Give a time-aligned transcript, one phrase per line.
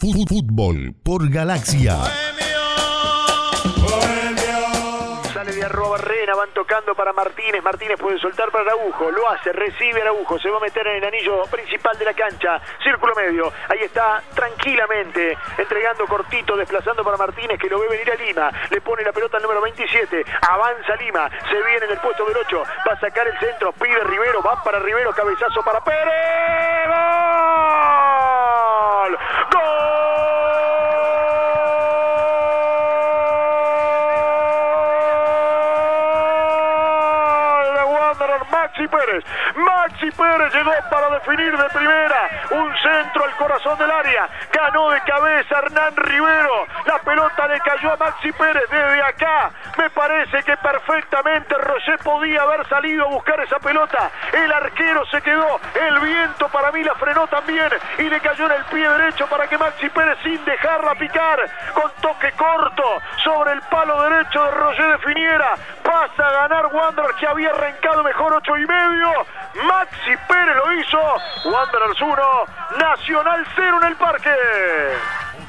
[0.00, 1.94] Fútbol por Galaxia.
[5.34, 7.62] Sale de arroba Barrena, van tocando para Martínez.
[7.62, 9.10] Martínez puede soltar para Araujo.
[9.10, 10.38] Lo hace, recibe Araujo.
[10.38, 12.62] Se va a meter en el anillo principal de la cancha.
[12.82, 13.52] Círculo medio.
[13.68, 15.36] Ahí está, tranquilamente.
[15.58, 18.50] Entregando cortito, desplazando para Martínez, que lo ve venir a Lima.
[18.70, 20.24] Le pone la pelota al número 27.
[20.48, 21.28] Avanza Lima.
[21.50, 22.62] Se viene en el puesto del 8.
[22.88, 23.72] Va a sacar el centro.
[23.72, 24.42] Pide Rivero.
[24.42, 25.12] Va para Rivero.
[25.12, 27.59] Cabezazo para Pérez.
[38.50, 39.24] Maxi Pérez.
[39.56, 42.30] Maxi Pérez llegó para definir de primera.
[42.50, 44.28] Un centro al corazón del área.
[44.52, 46.66] Ganó de cabeza Hernán Rivero.
[46.86, 49.50] La pelota le cayó a Maxi Pérez desde acá.
[49.76, 54.10] Me parece que perfectamente Roger podía haber salido a buscar esa pelota.
[54.32, 55.60] El arquero se quedó.
[55.74, 57.68] El viento para mí la frenó también.
[57.98, 61.38] Y le cayó en el pie derecho para que Maxi Pérez sin dejarla picar.
[61.74, 62.84] Con toque corto
[63.24, 65.54] sobre el palo derecho de Roger definiera.
[65.82, 69.08] Pasa a ganar Wanderers que había arrancado mejor ocho y medio.
[69.66, 70.98] Maxi Pérez lo hizo.
[71.44, 72.16] Wanderers 1,
[72.78, 74.30] Nacional 0 en el parque.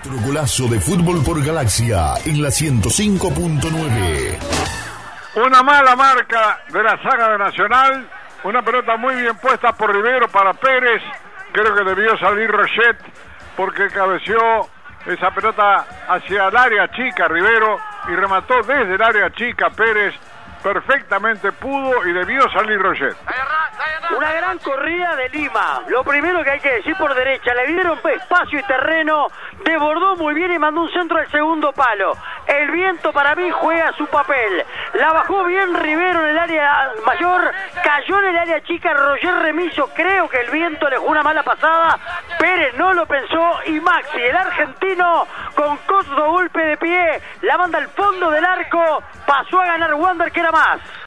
[0.00, 4.38] Otro golazo de Fútbol por Galaxia en la 105.9.
[5.36, 8.08] Una mala marca de la saga de Nacional.
[8.44, 11.02] Una pelota muy bien puesta por Rivero para Pérez.
[11.52, 12.96] Creo que debió salir Rochet
[13.56, 14.38] porque cabeció
[15.06, 20.14] esa pelota hacia el área chica Rivero y remató desde el área chica Pérez.
[20.66, 23.14] Perfectamente pudo y debió salir Rochet.
[24.14, 25.82] Una gran corrida de Lima.
[25.88, 29.28] Lo primero que hay que decir por derecha, le dieron espacio y terreno,
[29.64, 32.16] desbordó muy bien y mandó un centro al segundo palo.
[32.46, 34.64] El viento para mí juega su papel.
[34.94, 39.90] La bajó bien Rivero en el área mayor, cayó en el área chica Roger Remiso.
[39.94, 41.98] Creo que el viento le jugó una mala pasada.
[42.38, 47.78] Pérez no lo pensó y Maxi, el argentino, con costo golpe de pie, la manda
[47.78, 51.05] al fondo del arco, pasó a ganar Wander que era más.